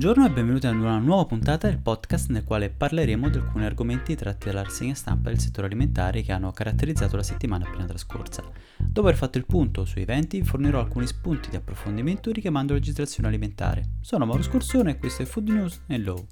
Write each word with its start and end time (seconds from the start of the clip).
Buongiorno 0.00 0.30
e 0.30 0.32
benvenuti 0.32 0.66
ad 0.66 0.76
una 0.76 0.96
nuova 0.96 1.26
puntata 1.26 1.68
del 1.68 1.78
podcast 1.78 2.30
nel 2.30 2.42
quale 2.42 2.70
parleremo 2.70 3.28
di 3.28 3.36
alcuni 3.36 3.66
argomenti 3.66 4.16
tratti 4.16 4.46
dalla 4.46 4.62
rassegna 4.62 4.94
stampa 4.94 5.28
del 5.28 5.38
settore 5.38 5.66
alimentare 5.66 6.22
che 6.22 6.32
hanno 6.32 6.52
caratterizzato 6.52 7.16
la 7.16 7.22
settimana 7.22 7.66
appena 7.66 7.84
trascorsa. 7.84 8.42
Dopo 8.78 9.08
aver 9.08 9.18
fatto 9.18 9.36
il 9.36 9.44
punto 9.44 9.84
sui 9.84 10.00
eventi, 10.00 10.42
fornirò 10.42 10.78
alcuni 10.78 11.06
spunti 11.06 11.50
di 11.50 11.56
approfondimento 11.56 12.32
richiamando 12.32 12.72
la 12.72 12.78
legislazione 12.78 13.28
alimentare. 13.28 13.96
Sono 14.00 14.24
Mauro 14.24 14.42
Scorsone 14.42 14.92
e 14.92 14.98
questo 14.98 15.20
è 15.20 15.26
Food 15.26 15.50
News 15.50 15.82
and 15.88 16.02
Law. 16.02 16.26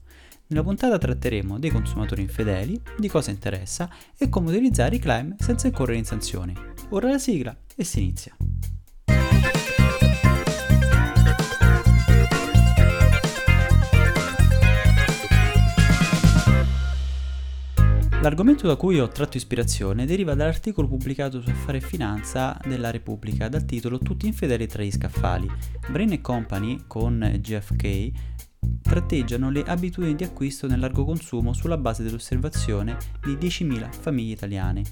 Nella 0.46 0.62
puntata 0.62 0.96
tratteremo 0.96 1.58
dei 1.58 1.68
consumatori 1.68 2.22
infedeli, 2.22 2.80
di 2.96 3.08
cosa 3.08 3.30
interessa 3.30 3.90
e 4.16 4.30
come 4.30 4.48
utilizzare 4.48 4.96
i 4.96 4.98
claim 4.98 5.36
senza 5.36 5.66
incorrere 5.66 5.98
in 5.98 6.06
sanzioni. 6.06 6.54
Ora 6.88 7.10
la 7.10 7.18
sigla 7.18 7.54
e 7.76 7.84
si 7.84 8.00
inizia. 8.00 8.34
L'argomento 18.20 18.66
da 18.66 18.74
cui 18.74 18.98
ho 18.98 19.06
tratto 19.06 19.36
ispirazione 19.36 20.04
deriva 20.04 20.34
dall'articolo 20.34 20.88
pubblicato 20.88 21.40
su 21.40 21.50
Affare 21.50 21.78
e 21.78 21.80
Finanza 21.80 22.58
della 22.66 22.90
Repubblica 22.90 23.48
dal 23.48 23.64
titolo 23.64 24.00
Tutti 24.00 24.26
infedeli 24.26 24.66
tra 24.66 24.82
gli 24.82 24.90
scaffali. 24.90 25.48
Brain 25.88 26.20
Company 26.20 26.82
con 26.88 27.38
GFK 27.40 28.10
tratteggiano 28.82 29.50
le 29.50 29.62
abitudini 29.62 30.16
di 30.16 30.24
acquisto 30.24 30.66
nel 30.66 30.80
largo 30.80 31.04
consumo 31.04 31.52
sulla 31.52 31.76
base 31.76 32.02
dell'osservazione 32.02 32.96
di 33.22 33.34
10.000 33.34 33.92
famiglie 33.92 34.32
italiane 34.32 34.82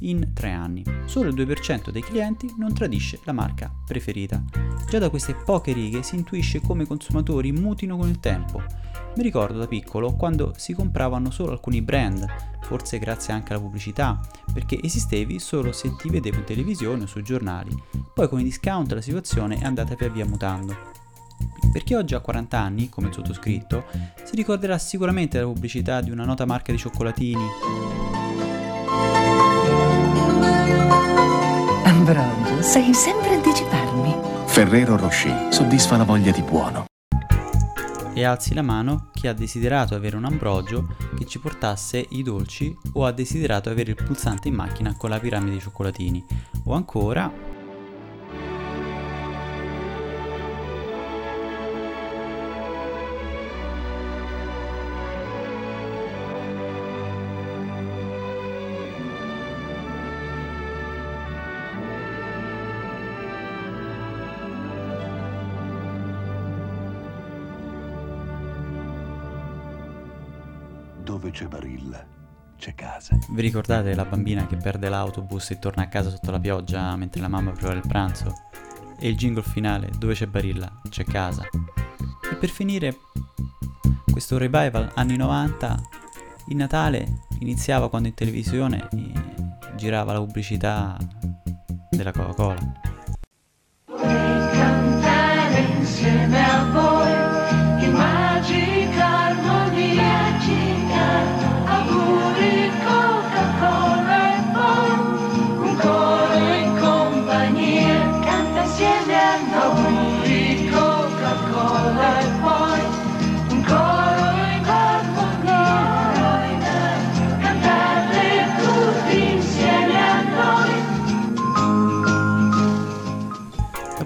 in 0.00 0.32
tre 0.34 0.50
anni. 0.52 0.84
Solo 1.04 1.28
il 1.28 1.34
2% 1.34 1.90
dei 1.90 2.02
clienti 2.02 2.52
non 2.56 2.74
tradisce 2.74 3.20
la 3.24 3.32
marca 3.32 3.72
preferita. 3.86 4.42
Già 4.88 4.98
da 4.98 5.10
queste 5.10 5.34
poche 5.34 5.72
righe 5.72 6.02
si 6.02 6.16
intuisce 6.16 6.60
come 6.60 6.84
i 6.84 6.86
consumatori 6.86 7.52
mutino 7.52 7.96
con 7.96 8.08
il 8.08 8.20
tempo. 8.20 8.62
Mi 9.16 9.22
ricordo 9.22 9.58
da 9.58 9.66
piccolo 9.66 10.14
quando 10.14 10.52
si 10.56 10.72
compravano 10.72 11.30
solo 11.30 11.52
alcuni 11.52 11.82
brand, 11.82 12.24
forse 12.62 12.98
grazie 12.98 13.32
anche 13.32 13.52
alla 13.52 13.62
pubblicità, 13.62 14.20
perché 14.52 14.80
esistevi 14.80 15.40
solo 15.40 15.72
se 15.72 15.94
ti 15.96 16.08
vedevo 16.08 16.38
in 16.38 16.44
televisione 16.44 17.02
o 17.02 17.06
sui 17.06 17.22
giornali. 17.22 17.76
Poi 18.14 18.28
con 18.28 18.38
i 18.38 18.44
discount 18.44 18.92
la 18.92 19.00
situazione 19.00 19.58
è 19.58 19.64
andata 19.64 19.96
via 19.96 20.08
via 20.08 20.26
mutando. 20.26 20.76
Per 21.72 21.84
chi 21.84 21.94
oggi 21.94 22.14
ha 22.14 22.20
40 22.20 22.58
anni, 22.58 22.88
come 22.88 23.08
il 23.08 23.14
sottoscritto, 23.14 23.84
si 24.24 24.34
ricorderà 24.36 24.78
sicuramente 24.78 25.38
della 25.38 25.50
pubblicità 25.50 26.00
di 26.00 26.10
una 26.10 26.24
nota 26.24 26.44
marca 26.44 26.72
di 26.72 26.78
cioccolatini. 26.78 28.29
Ambrogio, 32.60 32.62
sai 32.62 32.94
sempre 32.94 33.34
anticiparmi. 33.34 34.14
Ferrero 34.46 34.96
Rocher 34.96 35.52
soddisfa 35.52 35.96
la 35.96 36.04
voglia 36.04 36.30
di 36.30 36.42
buono 36.42 36.84
e 38.12 38.24
alzi 38.24 38.54
la 38.54 38.62
mano 38.62 39.10
chi 39.14 39.28
ha 39.28 39.32
desiderato 39.32 39.94
avere 39.94 40.16
un 40.16 40.24
ambrogio 40.24 40.96
che 41.16 41.26
ci 41.26 41.38
portasse 41.38 42.04
i 42.10 42.22
dolci 42.22 42.76
o 42.94 43.06
ha 43.06 43.12
desiderato 43.12 43.70
avere 43.70 43.90
il 43.90 44.02
pulsante 44.02 44.48
in 44.48 44.54
macchina 44.54 44.96
con 44.96 45.10
la 45.10 45.20
piramide 45.20 45.52
di 45.52 45.60
cioccolatini 45.60 46.24
o 46.64 46.74
ancora 46.74 47.32
Dove 71.10 71.32
c'è 71.32 71.48
Barilla, 71.48 72.06
c'è 72.56 72.72
casa. 72.76 73.18
Vi 73.30 73.40
ricordate 73.40 73.96
la 73.96 74.04
bambina 74.04 74.46
che 74.46 74.56
perde 74.56 74.88
l'autobus 74.88 75.50
e 75.50 75.58
torna 75.58 75.82
a 75.82 75.88
casa 75.88 76.08
sotto 76.08 76.30
la 76.30 76.38
pioggia 76.38 76.94
mentre 76.94 77.20
la 77.20 77.26
mamma 77.26 77.50
prepara 77.50 77.74
il 77.74 77.84
pranzo? 77.84 78.32
E 78.96 79.08
il 79.08 79.16
jingle 79.16 79.42
finale, 79.42 79.90
dove 79.98 80.14
c'è 80.14 80.26
Barilla, 80.26 80.70
c'è 80.88 81.02
casa. 81.02 81.42
E 82.30 82.36
per 82.36 82.48
finire, 82.48 82.96
questo 84.08 84.38
revival 84.38 84.92
anni 84.94 85.16
90, 85.16 85.82
il 86.50 86.56
Natale 86.56 87.24
iniziava 87.40 87.90
quando 87.90 88.06
in 88.06 88.14
televisione 88.14 88.88
girava 89.74 90.12
la 90.12 90.20
pubblicità 90.20 90.96
della 91.90 92.12
Coca-Cola. 92.12 92.89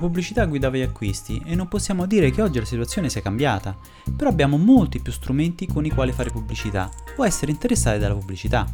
Pubblicità 0.05 0.45
guidava 0.45 0.77
gli 0.77 0.83
acquisti 0.83 1.41
e 1.47 1.55
non 1.55 1.67
possiamo 1.67 2.05
dire 2.05 2.31
che 2.31 2.43
oggi 2.43 2.59
la 2.59 2.67
situazione 2.67 3.09
sia 3.09 3.23
cambiata, 3.23 3.75
però 4.15 4.29
abbiamo 4.29 4.59
molti 4.59 5.01
più 5.01 5.11
strumenti 5.11 5.67
con 5.67 5.87
i 5.87 5.91
quali 5.91 6.13
fare 6.13 6.31
pubblicità 6.31 6.91
o 7.17 7.25
essere 7.25 7.51
interessati 7.51 7.99
dalla 7.99 8.15
pubblicità. 8.15 8.67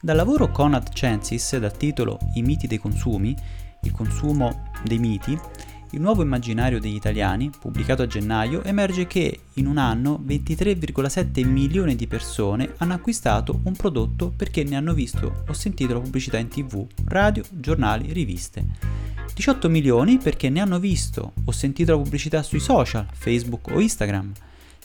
Dal 0.00 0.16
lavoro 0.16 0.50
Conrad 0.50 0.90
Censis 0.92 1.58
dal 1.58 1.76
titolo 1.76 2.18
I 2.34 2.42
miti 2.42 2.66
dei 2.66 2.78
consumi, 2.78 3.36
il 3.82 3.92
consumo 3.92 4.70
dei 4.82 4.98
miti, 4.98 5.38
il 5.92 6.00
nuovo 6.00 6.22
immaginario 6.22 6.78
degli 6.78 6.94
italiani, 6.94 7.50
pubblicato 7.58 8.02
a 8.02 8.06
gennaio, 8.06 8.62
emerge 8.62 9.06
che 9.06 9.40
in 9.54 9.66
un 9.66 9.76
anno 9.76 10.22
23,7 10.24 11.44
milioni 11.46 11.96
di 11.96 12.06
persone 12.06 12.74
hanno 12.76 12.94
acquistato 12.94 13.60
un 13.64 13.74
prodotto 13.74 14.32
perché 14.34 14.62
ne 14.62 14.76
hanno 14.76 14.94
visto 14.94 15.42
o 15.48 15.52
sentito 15.52 15.94
la 15.94 16.00
pubblicità 16.00 16.38
in 16.38 16.48
tv, 16.48 16.86
radio, 17.06 17.42
giornali, 17.50 18.12
riviste. 18.12 18.64
18 19.34 19.68
milioni 19.68 20.18
perché 20.18 20.48
ne 20.48 20.60
hanno 20.60 20.78
visto 20.78 21.32
o 21.44 21.50
sentito 21.50 21.92
la 21.92 22.02
pubblicità 22.02 22.42
sui 22.42 22.60
social, 22.60 23.06
Facebook 23.12 23.68
o 23.72 23.80
Instagram, 23.80 24.32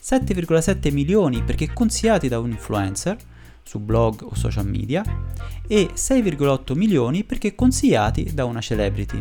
7,7 0.01 0.91
milioni 0.91 1.43
perché 1.43 1.71
consigliati 1.71 2.27
da 2.27 2.39
un 2.39 2.49
influencer 2.49 3.17
su 3.63 3.79
blog 3.79 4.21
o 4.23 4.35
social 4.35 4.67
media 4.67 5.03
e 5.67 5.89
6,8 5.93 6.75
milioni 6.75 7.23
perché 7.23 7.53
consigliati 7.53 8.31
da 8.33 8.45
una 8.45 8.61
celebrity. 8.61 9.17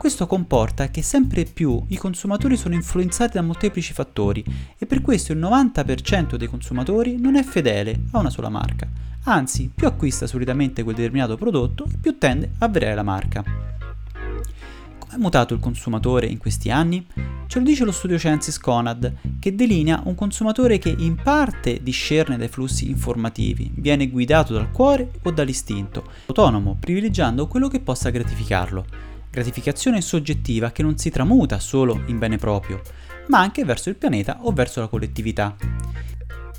Questo 0.00 0.26
comporta 0.26 0.88
che 0.88 1.02
sempre 1.02 1.44
più 1.44 1.84
i 1.88 1.98
consumatori 1.98 2.56
sono 2.56 2.74
influenzati 2.74 3.34
da 3.34 3.42
molteplici 3.42 3.92
fattori 3.92 4.42
e 4.78 4.86
per 4.86 5.02
questo 5.02 5.32
il 5.32 5.38
90% 5.38 6.36
dei 6.36 6.48
consumatori 6.48 7.18
non 7.18 7.36
è 7.36 7.42
fedele 7.42 8.04
a 8.12 8.18
una 8.18 8.30
sola 8.30 8.48
marca, 8.48 8.88
anzi 9.24 9.70
più 9.72 9.86
acquista 9.86 10.26
solitamente 10.26 10.84
quel 10.84 10.94
determinato 10.94 11.36
prodotto 11.36 11.86
più 12.00 12.16
tende 12.16 12.52
a 12.60 12.64
avere 12.64 12.94
la 12.94 13.02
marca. 13.02 13.42
Come 13.42 15.12
è 15.12 15.18
mutato 15.18 15.52
il 15.52 15.60
consumatore 15.60 16.24
in 16.24 16.38
questi 16.38 16.70
anni? 16.70 17.06
Ce 17.46 17.58
lo 17.58 17.64
dice 17.66 17.84
lo 17.84 17.92
studio 17.92 18.18
Censis 18.18 18.58
Conad, 18.58 19.16
che 19.38 19.54
delinea 19.54 20.00
un 20.06 20.14
consumatore 20.14 20.78
che 20.78 20.94
in 20.96 21.16
parte 21.22 21.82
discerne 21.82 22.38
dai 22.38 22.48
flussi 22.48 22.88
informativi, 22.88 23.70
viene 23.74 24.08
guidato 24.08 24.54
dal 24.54 24.70
cuore 24.70 25.10
o 25.24 25.30
dall'istinto, 25.30 26.10
autonomo, 26.24 26.78
privilegiando 26.80 27.46
quello 27.46 27.68
che 27.68 27.80
possa 27.80 28.08
gratificarlo. 28.08 29.09
Gratificazione 29.30 30.00
soggettiva 30.00 30.72
che 30.72 30.82
non 30.82 30.98
si 30.98 31.08
tramuta 31.08 31.60
solo 31.60 32.02
in 32.06 32.18
bene 32.18 32.36
proprio, 32.36 32.82
ma 33.28 33.38
anche 33.38 33.64
verso 33.64 33.88
il 33.88 33.94
pianeta 33.94 34.38
o 34.42 34.50
verso 34.50 34.80
la 34.80 34.88
collettività. 34.88 35.56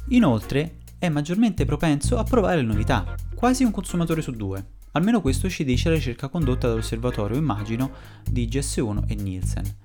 Inoltre, 0.10 0.78
è 0.98 1.10
maggiormente 1.10 1.66
propenso 1.66 2.18
a 2.18 2.24
provare 2.24 2.58
le 2.58 2.68
novità, 2.68 3.14
quasi 3.36 3.66
un 3.66 3.72
consumatore 3.72 4.22
su 4.22 4.32
due. 4.32 4.66
Almeno 4.94 5.20
questo 5.20 5.50
ci 5.50 5.66
dice 5.66 5.90
la 5.90 5.96
ricerca 5.96 6.30
condotta 6.30 6.70
dall'osservatorio 6.70 7.38
Immagino 7.38 7.92
di 8.24 8.48
GS1 8.48 9.04
e 9.08 9.16
Nielsen. 9.16 9.76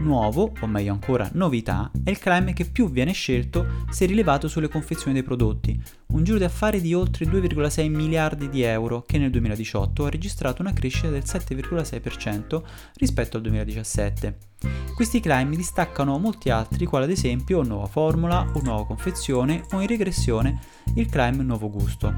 Nuovo, 0.00 0.52
o 0.60 0.66
meglio 0.66 0.92
ancora 0.92 1.28
novità, 1.34 1.90
è 2.04 2.10
il 2.10 2.18
claim 2.18 2.52
che 2.52 2.64
più 2.64 2.90
viene 2.90 3.12
scelto 3.12 3.84
se 3.90 4.06
rilevato 4.06 4.48
sulle 4.48 4.68
confezioni 4.68 5.12
dei 5.12 5.22
prodotti, 5.22 5.80
un 6.08 6.24
giro 6.24 6.38
di 6.38 6.44
affari 6.44 6.80
di 6.80 6.94
oltre 6.94 7.24
2,6 7.24 7.88
miliardi 7.88 8.48
di 8.48 8.62
euro 8.62 9.02
che 9.02 9.18
nel 9.18 9.30
2018 9.30 10.04
ha 10.04 10.10
registrato 10.10 10.62
una 10.62 10.72
crescita 10.72 11.08
del 11.08 11.22
7,6% 11.24 12.62
rispetto 12.94 13.36
al 13.36 13.42
2017. 13.42 14.38
Questi 14.94 15.20
claim 15.20 15.54
distaccano 15.54 16.18
molti 16.18 16.50
altri, 16.50 16.86
quali 16.86 17.04
ad 17.04 17.10
esempio 17.10 17.62
nuova 17.62 17.86
formula 17.86 18.50
o 18.54 18.60
nuova 18.62 18.86
confezione 18.86 19.64
o 19.72 19.80
in 19.80 19.86
regressione 19.86 20.60
il 20.94 21.06
claim 21.06 21.40
nuovo 21.40 21.68
gusto. 21.68 22.14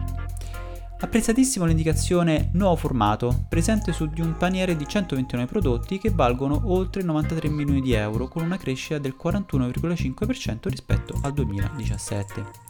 Apprezzatissimo 1.00 1.64
l'indicazione 1.64 2.50
nuovo 2.54 2.74
formato, 2.74 3.44
presente 3.48 3.92
su 3.92 4.06
di 4.06 4.20
un 4.20 4.36
paniere 4.36 4.76
di 4.76 4.84
129 4.84 5.46
prodotti 5.46 5.96
che 5.96 6.10
valgono 6.10 6.60
oltre 6.64 7.02
93 7.02 7.48
milioni 7.48 7.80
di 7.80 7.92
euro, 7.92 8.26
con 8.26 8.42
una 8.42 8.56
crescita 8.56 8.98
del 8.98 9.14
41,5% 9.16 10.68
rispetto 10.68 11.16
al 11.22 11.32
2017. 11.34 12.66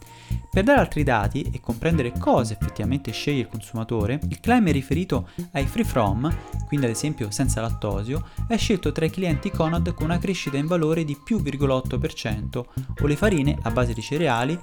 Per 0.51 0.63
dare 0.63 0.79
altri 0.79 1.01
dati 1.01 1.49
e 1.51 1.59
comprendere 1.59 2.13
cosa 2.19 2.53
effettivamente 2.53 3.11
sceglie 3.11 3.41
il 3.41 3.47
consumatore, 3.47 4.19
il 4.21 4.39
claim 4.39 4.71
riferito 4.71 5.29
ai 5.53 5.65
free 5.65 5.83
from, 5.83 6.31
quindi 6.67 6.85
ad 6.85 6.91
esempio 6.91 7.31
senza 7.31 7.61
lattosio, 7.61 8.27
è 8.47 8.57
scelto 8.57 8.91
tra 8.91 9.05
i 9.05 9.09
clienti 9.09 9.49
Conad 9.49 9.91
con 9.95 10.05
una 10.05 10.19
crescita 10.19 10.57
in 10.57 10.67
valore 10.67 11.03
di 11.03 11.17
più 11.17 11.37
0,8% 11.37 12.63
o 13.01 13.07
le 13.07 13.15
farine 13.15 13.57
a 13.63 13.71
base 13.71 13.93
di 13.93 14.01
cereali 14.03 14.59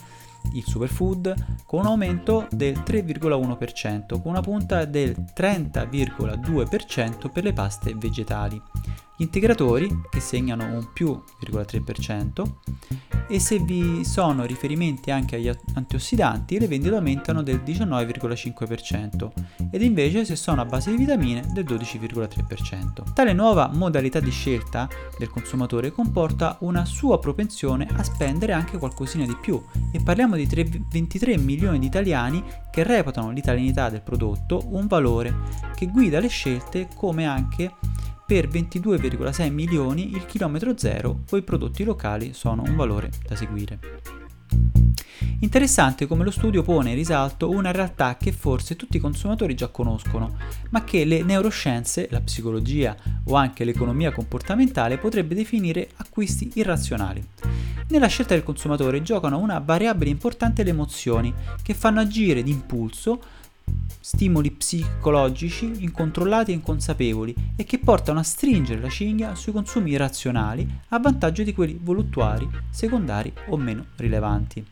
il 0.55 0.65
superfood 0.65 1.35
con 1.65 1.81
un 1.81 1.87
aumento 1.87 2.47
del 2.51 2.79
3,1%, 2.79 4.21
con 4.21 4.33
una 4.33 4.41
punta 4.41 4.85
del 4.85 5.15
30,2% 5.35 7.31
per 7.31 7.45
le 7.45 7.53
paste 7.53 7.95
vegetali. 7.95 8.61
Integratori 9.19 10.03
che 10.11 10.21
segnano 10.21 10.65
un 10.65 10.89
più 10.93 11.19
0,3% 11.41 12.43
e 13.29 13.41
se 13.41 13.59
vi 13.59 14.05
sono 14.05 14.45
riferimenti 14.45 15.11
anche 15.11 15.37
agli 15.37 15.51
antiossidanti 15.75 16.59
le 16.59 16.69
vendite 16.69 16.95
aumentano 16.95 17.43
del 17.43 17.63
19,5% 17.65 19.31
ed 19.71 19.83
invece 19.83 20.27
se 20.27 20.37
sono 20.37 20.61
a 20.61 20.67
base 20.67 20.91
di 20.91 20.99
vitamine 20.99 21.45
del 21.53 21.65
12,3%. 21.65 23.15
Tale 23.15 23.33
nuova 23.33 23.71
modalità 23.73 24.21
di 24.21 24.31
scelta 24.31 24.87
del 25.19 25.31
consumatore 25.31 25.93
comporta 25.93 26.59
una 26.61 26.85
sua 26.85 27.19
propensione 27.19 27.89
a 27.97 28.03
spendere 28.03 28.53
anche 28.53 28.77
qualcosina 28.77 29.25
di 29.25 29.37
più 29.41 29.63
e 29.93 30.01
parliamo 30.03 30.37
di 30.37 30.47
3, 30.47 30.69
23 30.91 31.39
milioni 31.39 31.79
di 31.79 31.87
italiani 31.87 32.45
che 32.71 32.83
reputano 32.83 33.31
l'italianità 33.31 33.89
del 33.89 34.03
prodotto 34.03 34.63
un 34.67 34.87
valore 34.87 35.35
che 35.75 35.87
guida 35.87 36.21
le 36.21 36.29
scelte 36.29 36.89
come 36.95 37.27
anche 37.27 37.73
per 38.27 38.49
22,6 38.49 39.53
milioni 39.53 40.11
il 40.11 40.27
chilometro 40.27 40.77
zero 40.77 41.21
o 41.31 41.37
i 41.37 41.43
prodotti 41.43 41.85
locali 41.85 42.33
sono 42.33 42.65
un 42.67 42.75
valore 42.75 43.11
da 43.25 43.37
seguire. 43.37 43.79
Interessante 45.41 46.07
come 46.07 46.25
lo 46.25 46.33
studio 46.33 46.63
pone 46.63 46.91
in 46.91 46.97
risalto 46.97 47.51
una 47.51 47.71
realtà 47.71 48.17
che 48.17 48.33
forse 48.33 48.75
tutti 48.75 48.97
i 48.97 49.01
consumatori 49.01 49.55
già 49.55 49.69
conoscono, 49.69 50.37
ma 50.71 50.83
che 50.83 51.05
le 51.05 51.23
neuroscienze, 51.23 52.09
la 52.11 52.21
psicologia 52.21 52.97
o 53.27 53.37
anche 53.37 53.65
l'economia 53.65 54.11
comportamentale 54.11 54.99
potrebbe 54.99 55.37
definire 55.37 55.91
acquisti 55.97 56.51
irrazionali. 56.55 57.25
Nella 57.89 58.09
scelta 58.09 58.35
del 58.35 58.43
consumatore 58.43 59.03
giocano 59.03 59.39
una 59.39 59.61
variabile 59.61 60.11
importante 60.11 60.65
le 60.65 60.71
emozioni, 60.71 61.33
che 61.63 61.75
fanno 61.75 62.01
agire 62.01 62.43
d'impulso 62.43 63.21
stimoli 64.07 64.53
psicologici 64.53 65.83
incontrollati 65.83 66.53
e 66.53 66.55
inconsapevoli 66.55 67.35
e 67.57 67.65
che 67.65 67.81
portano 67.81 68.21
a 68.21 68.23
stringere 68.23 68.81
la 68.81 68.89
cinghia 68.89 69.35
sui 69.35 69.51
consumi 69.51 69.91
irrazionali 69.91 70.65
a 70.91 71.01
vantaggio 71.01 71.43
di 71.43 71.53
quelli 71.53 71.77
voluttuari, 71.83 72.49
secondari 72.71 73.33
o 73.49 73.57
meno 73.57 73.87
rilevanti. 73.97 74.65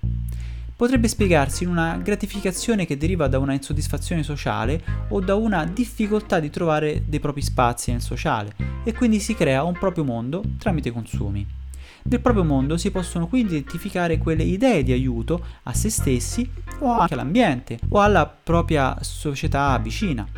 Potrebbe 0.76 1.08
spiegarsi 1.08 1.64
in 1.64 1.70
una 1.70 1.96
gratificazione 1.96 2.86
che 2.86 2.96
deriva 2.96 3.26
da 3.26 3.38
una 3.38 3.54
insoddisfazione 3.54 4.22
sociale 4.22 4.82
o 5.08 5.18
da 5.18 5.34
una 5.34 5.64
difficoltà 5.64 6.38
di 6.38 6.50
trovare 6.50 7.02
dei 7.06 7.20
propri 7.20 7.42
spazi 7.42 7.90
nel 7.90 8.02
sociale 8.02 8.54
e 8.84 8.92
quindi 8.92 9.18
si 9.18 9.34
crea 9.34 9.64
un 9.64 9.74
proprio 9.74 10.04
mondo 10.04 10.42
tramite 10.58 10.90
i 10.90 10.92
consumi. 10.92 11.62
Del 12.06 12.20
proprio 12.20 12.44
mondo 12.44 12.76
si 12.76 12.90
possono 12.90 13.26
quindi 13.26 13.54
identificare 13.54 14.18
quelle 14.18 14.42
idee 14.42 14.82
di 14.82 14.92
aiuto 14.92 15.42
a 15.62 15.72
se 15.72 15.88
stessi 15.88 16.46
o 16.80 16.90
anche 16.92 17.14
all'ambiente 17.14 17.78
o 17.88 18.00
alla 18.00 18.26
propria 18.26 18.98
società 19.00 19.78
vicina. 19.78 20.28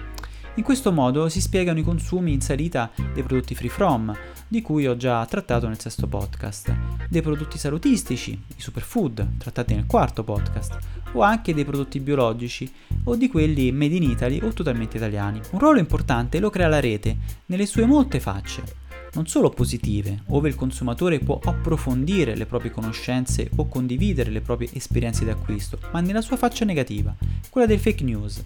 In 0.55 0.63
questo 0.63 0.93
modo 0.93 1.29
si 1.29 1.41
spiegano 1.41 1.81
i 1.81 1.83
consumi 1.83 2.33
in 2.33 2.41
salita 2.41 2.93
dei 3.13 3.25
prodotti 3.25 3.57
free 3.57 3.69
from, 3.69 4.17
di 4.47 4.63
cui 4.63 4.87
ho 4.87 4.97
già 4.97 5.27
trattato 5.27 5.67
nel 5.67 5.81
sesto 5.81 6.07
podcast, 6.07 6.73
dei 7.11 7.21
prodotti 7.21 7.59
salutistici, 7.59 8.31
i 8.31 8.61
superfood, 8.61 9.37
trattati 9.37 9.75
nel 9.75 9.87
quarto 9.87 10.23
podcast, 10.23 10.79
o 11.15 11.23
anche 11.23 11.53
dei 11.53 11.65
prodotti 11.65 11.99
biologici 11.99 12.73
o 13.05 13.17
di 13.17 13.29
quelli 13.29 13.73
made 13.73 13.97
in 13.97 14.05
Italy 14.05 14.39
o 14.41 14.53
totalmente 14.53 14.99
italiani. 14.99 15.41
Un 15.51 15.59
ruolo 15.59 15.81
importante 15.81 16.39
lo 16.39 16.49
crea 16.49 16.69
la 16.69 16.81
rete 16.81 17.17
nelle 17.47 17.67
sue 17.67 17.87
molte 17.87 18.21
facce 18.21 18.85
non 19.17 19.27
solo 19.27 19.49
positive, 19.49 20.23
dove 20.27 20.51
il 20.51 20.55
consumatore 20.55 21.19
può 21.21 21.41
approfondire 21.43 22.37
le 22.37 22.45
proprie 22.45 22.71
conoscenze 22.71 23.49
o 23.57 23.67
condividere 23.67 24.31
le 24.31 24.43
proprie 24.43 24.69
esperienze 24.75 25.25
di 25.25 25.31
acquisto, 25.31 25.79
ma 25.91 26.01
nella 26.01 26.21
sua 26.21 26.37
faccia 26.37 26.67
negativa, 26.67 27.17
quella 27.49 27.67
delle 27.67 27.81
fake 27.81 28.05
news, 28.05 28.45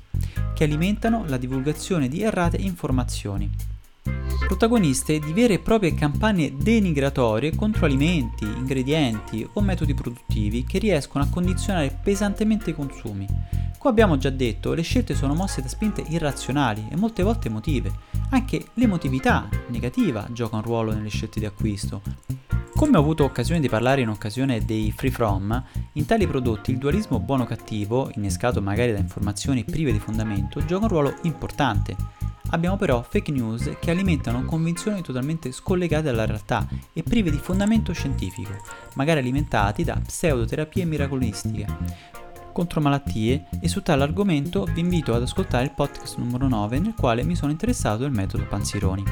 che 0.54 0.64
alimentano 0.64 1.24
la 1.26 1.38
divulgazione 1.38 2.08
di 2.08 2.22
errate 2.22 2.56
informazioni. 2.56 3.50
Protagoniste 4.46 5.18
di 5.18 5.32
vere 5.32 5.54
e 5.54 5.58
proprie 5.58 5.94
campagne 5.94 6.56
denigratorie 6.56 7.54
contro 7.54 7.86
alimenti, 7.86 8.44
ingredienti 8.44 9.48
o 9.54 9.60
metodi 9.60 9.94
produttivi 9.94 10.64
che 10.64 10.78
riescono 10.78 11.24
a 11.24 11.28
condizionare 11.28 11.98
pesantemente 12.02 12.70
i 12.70 12.74
consumi. 12.74 13.26
Come 13.78 13.92
abbiamo 13.92 14.18
già 14.18 14.28
detto, 14.28 14.74
le 14.74 14.82
scelte 14.82 15.14
sono 15.14 15.34
mosse 15.34 15.62
da 15.62 15.68
spinte 15.68 16.04
irrazionali 16.08 16.88
e 16.90 16.96
molte 16.96 17.22
volte 17.22 17.48
emotive, 17.48 17.90
anche 18.30 18.66
l'emotività 18.74 19.48
negativa 19.68 20.28
gioca 20.32 20.56
un 20.56 20.62
ruolo 20.62 20.92
nelle 20.92 21.08
scelte 21.08 21.40
di 21.40 21.46
acquisto. 21.46 22.02
Come 22.74 22.96
ho 22.96 23.00
avuto 23.00 23.24
occasione 23.24 23.60
di 23.60 23.68
parlare 23.68 24.00
in 24.00 24.08
occasione 24.08 24.64
dei 24.64 24.92
free 24.92 25.10
from, 25.10 25.62
in 25.92 26.06
tali 26.06 26.26
prodotti 26.26 26.70
il 26.70 26.78
dualismo 26.78 27.20
buono-cattivo, 27.20 28.10
innescato 28.14 28.60
magari 28.60 28.92
da 28.92 28.98
informazioni 28.98 29.64
prive 29.64 29.92
di 29.92 29.98
fondamento, 29.98 30.64
gioca 30.64 30.84
un 30.84 30.90
ruolo 30.90 31.14
importante. 31.22 31.96
Abbiamo 32.50 32.76
però 32.76 33.02
fake 33.02 33.30
news 33.30 33.70
che 33.80 33.90
alimentano 33.90 34.44
convinzioni 34.44 35.02
totalmente 35.02 35.52
scollegate 35.52 36.04
dalla 36.04 36.26
realtà 36.26 36.66
e 36.92 37.02
prive 37.02 37.30
di 37.30 37.38
fondamento 37.38 37.92
scientifico, 37.92 38.52
magari 38.94 39.20
alimentati 39.20 39.84
da 39.84 40.00
pseudoterapie 40.04 40.84
miracolistiche 40.84 42.19
contro 42.60 42.82
malattie 42.82 43.46
e 43.58 43.68
su 43.68 43.80
tale 43.80 44.02
argomento 44.02 44.64
vi 44.64 44.80
invito 44.80 45.14
ad 45.14 45.22
ascoltare 45.22 45.64
il 45.64 45.70
podcast 45.70 46.18
numero 46.18 46.46
9 46.46 46.78
nel 46.78 46.94
quale 46.94 47.22
mi 47.22 47.34
sono 47.34 47.52
interessato 47.52 48.02
del 48.02 48.10
metodo 48.10 48.44
Panzironi. 48.44 49.02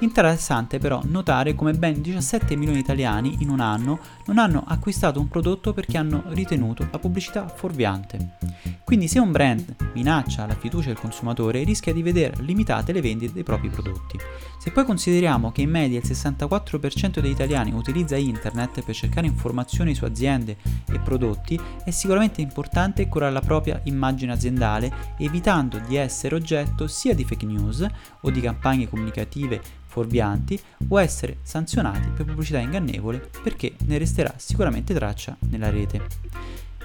Interessante 0.00 0.78
però 0.78 1.02
notare 1.04 1.54
come 1.54 1.74
ben 1.74 2.00
17 2.00 2.56
milioni 2.56 2.78
di 2.78 2.84
italiani 2.84 3.36
in 3.40 3.50
un 3.50 3.60
anno 3.60 3.98
non 4.26 4.38
hanno 4.38 4.64
acquistato 4.66 5.20
un 5.20 5.28
prodotto 5.28 5.74
perché 5.74 5.98
hanno 5.98 6.22
ritenuto 6.28 6.88
la 6.90 6.98
pubblicità 6.98 7.46
fuorviante. 7.48 8.36
Quindi 8.82 9.08
se 9.08 9.18
un 9.18 9.32
brand 9.32 9.74
minaccia 9.92 10.46
la 10.46 10.54
fiducia 10.54 10.88
del 10.88 10.98
consumatore 10.98 11.64
rischia 11.64 11.92
di 11.92 12.02
vedere 12.02 12.40
limitate 12.42 12.92
le 12.92 13.00
vendite 13.02 13.32
dei 13.32 13.42
propri 13.42 13.68
prodotti. 13.68 14.18
Se 14.58 14.70
poi 14.70 14.84
consideriamo 14.84 15.52
che 15.52 15.62
in 15.62 15.70
media 15.70 15.98
il 15.98 16.04
64% 16.06 17.20
degli 17.20 17.30
italiani 17.30 17.72
utilizza 17.72 18.16
internet 18.16 18.82
per 18.82 18.94
cercare 18.94 19.26
informazioni 19.26 19.94
su 19.94 20.04
aziende 20.04 20.56
e 20.90 20.98
prodotti, 20.98 21.60
è 21.84 21.90
sicuramente 21.90 22.40
importante 22.40 22.84
curare 23.08 23.32
la 23.32 23.40
propria 23.40 23.80
immagine 23.84 24.32
aziendale 24.32 24.92
evitando 25.18 25.78
di 25.78 25.96
essere 25.96 26.34
oggetto 26.34 26.86
sia 26.86 27.14
di 27.14 27.24
fake 27.24 27.46
news 27.46 27.86
o 28.20 28.30
di 28.30 28.40
campagne 28.40 28.88
comunicative 28.88 29.60
fuorvianti 29.86 30.60
o 30.88 31.00
essere 31.00 31.38
sanzionati 31.42 32.08
per 32.10 32.26
pubblicità 32.26 32.58
ingannevole 32.58 33.30
perché 33.42 33.74
ne 33.86 33.98
resterà 33.98 34.34
sicuramente 34.36 34.92
traccia 34.92 35.36
nella 35.48 35.70
rete. 35.70 36.02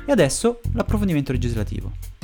E 0.05 0.11
adesso 0.11 0.61
l'approfondimento 0.73 1.31
legislativo. 1.31 2.20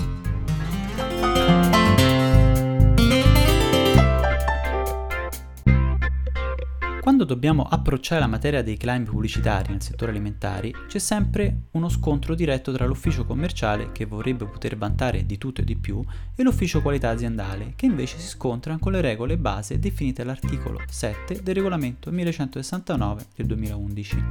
Quando 7.08 7.24
dobbiamo 7.24 7.64
approcciare 7.64 8.20
la 8.20 8.28
materia 8.28 8.62
dei 8.62 8.76
claim 8.76 9.06
pubblicitari 9.06 9.72
nel 9.72 9.82
settore 9.82 10.12
alimentari, 10.12 10.76
c'è 10.88 11.00
sempre 11.00 11.68
uno 11.72 11.88
scontro 11.88 12.36
diretto 12.36 12.74
tra 12.74 12.86
l'ufficio 12.86 13.24
commerciale, 13.24 13.94
che 13.94 14.04
vorrebbe 14.04 14.46
poter 14.46 14.76
vantare 14.76 15.26
di 15.26 15.38
tutto 15.38 15.62
e 15.62 15.64
di 15.64 15.78
più, 15.78 16.04
e 16.36 16.44
l'ufficio 16.44 16.82
qualità 16.82 17.08
aziendale, 17.08 17.72
che 17.78 17.86
invece 17.86 18.20
si 18.20 18.28
scontra 18.28 18.76
con 18.78 18.92
le 18.92 19.00
regole 19.00 19.38
base 19.38 19.80
definite 19.80 20.24
all'articolo 20.24 20.82
7 20.86 21.44
del 21.44 21.56
regolamento 21.56 22.12
1169 22.12 23.26
del 23.38 23.46
2011. 23.46 24.24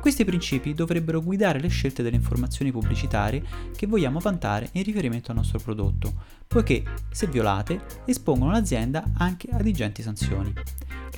Questi 0.00 0.24
principi 0.24 0.72
dovrebbero 0.72 1.20
guidare 1.20 1.60
le 1.60 1.68
scelte 1.68 2.02
delle 2.02 2.16
informazioni 2.16 2.72
pubblicitarie 2.72 3.42
che 3.76 3.86
vogliamo 3.86 4.18
vantare 4.18 4.70
in 4.72 4.82
riferimento 4.82 5.30
al 5.30 5.36
nostro 5.36 5.58
prodotto, 5.58 6.14
poiché, 6.48 6.82
se 7.10 7.26
violate, 7.26 7.80
espongono 8.06 8.50
l'azienda 8.50 9.04
anche 9.18 9.48
ad 9.50 9.66
ingenti 9.66 10.02
sanzioni. 10.02 10.52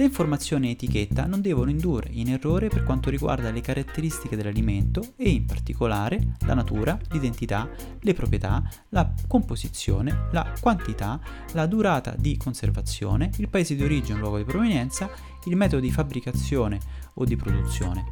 Le 0.01 0.05
informazioni 0.05 0.67
in 0.67 0.73
etichetta 0.73 1.27
non 1.27 1.41
devono 1.41 1.69
indurre 1.69 2.09
in 2.13 2.31
errore 2.31 2.69
per 2.69 2.85
quanto 2.85 3.11
riguarda 3.11 3.51
le 3.51 3.61
caratteristiche 3.61 4.35
dell'alimento 4.35 5.13
e 5.17 5.29
in 5.29 5.45
particolare 5.45 6.37
la 6.47 6.55
natura, 6.55 6.99
l'identità, 7.11 7.69
le 8.01 8.15
proprietà, 8.15 8.63
la 8.91 9.13
composizione, 9.27 10.29
la 10.33 10.55
quantità, 10.59 11.21
la 11.53 11.67
durata 11.67 12.15
di 12.17 12.37
conservazione, 12.37 13.31
il 13.37 13.49
paese 13.49 13.75
di 13.75 13.85
origine 13.85 14.19
o 14.19 14.21
luogo 14.21 14.39
di 14.39 14.45
provenienza, 14.45 15.11
il 15.45 15.57
metodo 15.57 15.83
di 15.83 15.91
fabbricazione 15.91 16.81
o 17.15 17.25
di 17.25 17.37
produzione. 17.37 18.05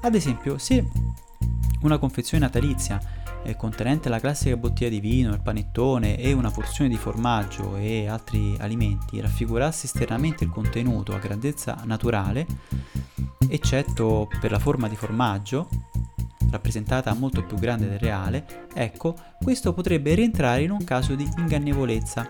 Ad 0.00 0.14
esempio, 0.14 0.58
se 0.58 0.84
una 1.82 1.98
confezione 1.98 2.44
natalizia 2.44 3.00
eh, 3.44 3.56
contenente 3.56 4.08
la 4.08 4.20
classica 4.20 4.56
bottiglia 4.56 4.90
di 4.90 5.00
vino, 5.00 5.32
il 5.32 5.40
panettone 5.40 6.18
e 6.18 6.32
una 6.32 6.50
porzione 6.50 6.90
di 6.90 6.96
formaggio 6.96 7.76
e 7.76 8.08
altri 8.08 8.56
alimenti 8.58 9.20
raffigurasse 9.20 9.86
esternamente 9.86 10.44
il 10.44 10.50
contenuto 10.50 11.14
a 11.14 11.18
grandezza 11.18 11.80
naturale, 11.84 12.46
eccetto 13.48 14.28
per 14.40 14.50
la 14.50 14.58
forma 14.58 14.88
di 14.88 14.96
formaggio, 14.96 15.68
rappresentata 16.50 17.12
molto 17.14 17.44
più 17.44 17.56
grande 17.56 17.88
del 17.88 17.98
reale, 17.98 18.66
ecco, 18.74 19.14
questo 19.40 19.72
potrebbe 19.72 20.14
rientrare 20.14 20.62
in 20.62 20.70
un 20.70 20.84
caso 20.84 21.14
di 21.14 21.28
ingannevolezza. 21.36 22.26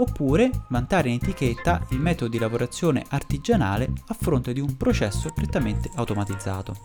Oppure 0.00 0.50
vantare 0.68 1.08
in 1.08 1.16
etichetta 1.20 1.84
il 1.88 1.98
metodo 1.98 2.30
di 2.30 2.38
lavorazione 2.38 3.04
artigianale 3.08 3.90
a 4.06 4.14
fronte 4.14 4.52
di 4.52 4.60
un 4.60 4.76
processo 4.76 5.32
prettamente 5.34 5.90
automatizzato. 5.96 6.76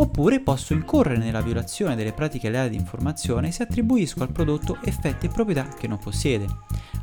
Oppure 0.00 0.38
posso 0.38 0.74
incorrere 0.74 1.18
nella 1.18 1.40
violazione 1.40 1.96
delle 1.96 2.12
pratiche 2.12 2.50
leali 2.50 2.70
di 2.70 2.76
informazione 2.76 3.50
se 3.50 3.64
attribuisco 3.64 4.22
al 4.22 4.30
prodotto 4.30 4.78
effetti 4.82 5.26
e 5.26 5.28
proprietà 5.28 5.66
che 5.66 5.88
non 5.88 5.98
possiede. 5.98 6.46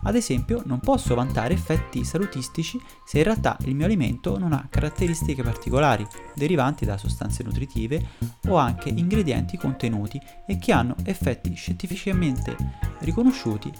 Ad 0.03 0.15
esempio, 0.15 0.61
non 0.65 0.79
posso 0.79 1.13
vantare 1.13 1.53
effetti 1.53 2.05
salutistici 2.05 2.79
se 3.03 3.17
in 3.17 3.25
realtà 3.25 3.57
il 3.65 3.75
mio 3.75 3.85
alimento 3.85 4.37
non 4.37 4.53
ha 4.53 4.67
caratteristiche 4.69 5.43
particolari, 5.43 6.07
derivanti 6.35 6.85
da 6.85 6.97
sostanze 6.97 7.43
nutritive 7.43 8.11
o 8.47 8.55
anche 8.55 8.87
ingredienti 8.87 9.57
contenuti 9.57 10.17
e 10.47 10.57
che 10.57 10.71
hanno 10.71 10.95
effetti 11.03 11.53
scientificamente 11.53 12.55
riconosciuti 12.99 13.73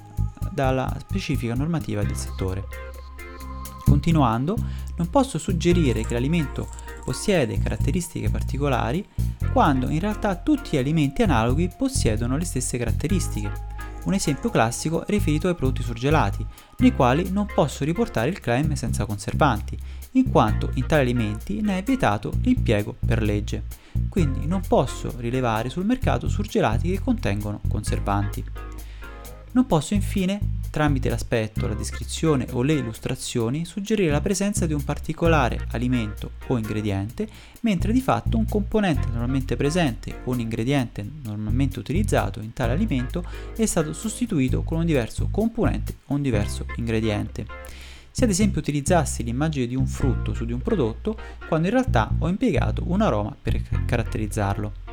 dalla 0.51 0.93
specifica 0.99 1.53
normativa 1.53 2.03
del 2.03 2.17
settore. 2.17 2.65
Continuando, 3.85 4.57
non 4.97 5.09
posso 5.09 5.37
suggerire 5.37 6.03
che 6.03 6.13
l'alimento 6.13 6.67
possiede 7.05 7.59
caratteristiche 7.59 8.29
particolari 8.29 9.07
quando 9.53 9.89
in 9.89 9.99
realtà 9.99 10.35
tutti 10.35 10.71
gli 10.71 10.79
alimenti 10.79 11.21
analoghi 11.21 11.69
possiedono 11.77 12.35
le 12.35 12.43
stesse 12.43 12.77
caratteristiche. 12.77 13.73
Un 14.05 14.13
esempio 14.13 14.49
classico 14.49 15.05
è 15.05 15.09
riferito 15.09 15.47
ai 15.47 15.55
prodotti 15.55 15.81
surgelati, 15.81 16.45
nei 16.79 16.93
quali 16.93 17.31
non 17.31 17.47
posso 17.53 17.83
riportare 17.83 18.29
il 18.29 18.39
claim 18.39 18.73
senza 18.73 19.05
conservanti, 19.05 19.77
in 20.11 20.29
quanto 20.29 20.71
in 20.75 20.85
tali 20.85 21.01
alimenti 21.01 21.61
ne 21.61 21.77
è 21.77 21.83
vietato 21.83 22.33
l'impiego 22.41 22.95
per 23.03 23.21
legge. 23.21 23.63
Quindi 24.09 24.45
non 24.45 24.61
posso 24.67 25.13
rilevare 25.17 25.69
sul 25.69 25.85
mercato 25.85 26.27
surgelati 26.27 26.91
che 26.91 26.99
contengono 26.99 27.61
conservanti. 27.67 28.43
Non 29.55 29.67
posso 29.67 29.93
infine 29.93 30.37
tramite 30.69 31.07
l'aspetto, 31.07 31.65
la 31.65 31.75
descrizione 31.75 32.45
o 32.51 32.61
le 32.61 32.73
illustrazioni 32.73 33.63
suggerire 33.63 34.11
la 34.11 34.19
presenza 34.19 34.65
di 34.65 34.73
un 34.73 34.83
particolare 34.83 35.67
alimento 35.71 36.31
o 36.47 36.57
ingrediente, 36.57 37.25
mentre 37.61 37.93
di 37.93 38.01
fatto 38.01 38.37
un 38.37 38.45
componente 38.49 39.07
normalmente 39.07 39.55
presente 39.55 40.19
o 40.25 40.31
un 40.31 40.41
ingrediente 40.41 41.09
normalmente 41.23 41.79
utilizzato 41.79 42.41
in 42.41 42.51
tale 42.51 42.73
alimento 42.73 43.23
è 43.55 43.65
stato 43.65 43.93
sostituito 43.93 44.63
con 44.63 44.79
un 44.79 44.85
diverso 44.85 45.29
componente 45.31 45.99
o 46.07 46.15
un 46.15 46.21
diverso 46.21 46.65
ingrediente. 46.75 47.45
Se 48.11 48.25
ad 48.25 48.29
esempio 48.29 48.59
utilizzassi 48.59 49.23
l'immagine 49.23 49.67
di 49.67 49.75
un 49.77 49.87
frutto 49.87 50.33
su 50.33 50.43
di 50.43 50.51
un 50.51 50.61
prodotto, 50.61 51.17
quando 51.47 51.67
in 51.67 51.73
realtà 51.73 52.13
ho 52.19 52.27
impiegato 52.27 52.83
un 52.87 52.99
aroma 52.99 53.33
per 53.41 53.61
caratterizzarlo. 53.85 54.84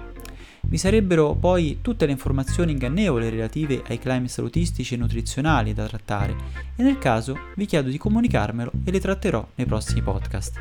Vi 0.65 0.79
sarebbero 0.79 1.35
poi 1.35 1.79
tutte 1.83 2.07
le 2.07 2.13
informazioni 2.13 2.73
ingannevoli 2.73 3.29
relative 3.29 3.83
ai 3.89 3.99
claim 3.99 4.25
salutistici 4.27 4.95
e 4.95 4.97
nutrizionali 4.97 5.75
da 5.75 5.87
trattare 5.87 6.35
e 6.75 6.83
nel 6.83 6.99
caso 6.99 7.37
vi 7.57 7.67
chiedo 7.67 7.91
di 7.91 7.99
comunicarmelo 7.99 8.71
e 8.85 8.91
le 8.91 9.01
tratterò 9.01 9.47
nei 9.57 9.67
prossimi 9.67 10.01
podcast. 10.01 10.59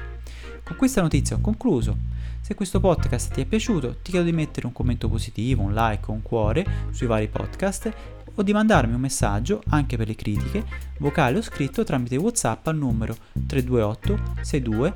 Con 0.63 0.75
questa 0.75 1.01
notizia 1.01 1.35
ho 1.35 1.41
concluso. 1.41 1.97
Se 2.41 2.55
questo 2.55 2.79
podcast 2.79 3.33
ti 3.33 3.41
è 3.41 3.45
piaciuto 3.45 3.97
ti 4.01 4.11
chiedo 4.11 4.25
di 4.25 4.33
mettere 4.33 4.65
un 4.65 4.73
commento 4.73 5.07
positivo, 5.07 5.61
un 5.63 5.73
like 5.73 6.11
un 6.11 6.21
cuore 6.21 6.65
sui 6.91 7.07
vari 7.07 7.27
podcast 7.27 7.93
o 8.41 8.43
di 8.43 8.53
mandarmi 8.53 8.93
un 8.93 8.99
messaggio, 8.99 9.63
anche 9.69 9.97
per 9.97 10.07
le 10.07 10.15
critiche, 10.15 10.65
vocale 10.99 11.37
o 11.37 11.41
scritto 11.41 11.83
tramite 11.83 12.17
WhatsApp 12.17 12.67
al 12.67 12.75
numero 12.75 13.15
328 13.47 14.41
62 14.41 14.93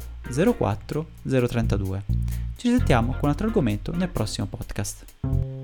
04 0.58 1.08
032. 1.24 2.04
Ci 2.58 2.70
sentiamo 2.70 3.12
con 3.12 3.20
un 3.24 3.30
altro 3.30 3.48
argomento 3.48 3.96
nel 3.96 4.10
prossimo 4.10 4.48
podcast. 4.48 5.55